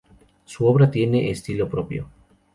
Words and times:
Su 0.45 0.65
obra 0.65 0.89
tiene 0.89 1.19
un 1.19 1.25
estilo 1.27 1.69
propio. 1.69 2.09